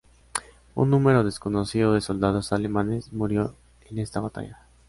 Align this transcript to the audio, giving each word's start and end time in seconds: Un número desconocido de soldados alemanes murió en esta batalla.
Un 0.73 0.89
número 0.89 1.23
desconocido 1.23 1.93
de 1.93 2.01
soldados 2.01 2.53
alemanes 2.53 3.13
murió 3.13 3.53
en 3.87 3.99
esta 3.99 4.19
batalla. 4.19 4.65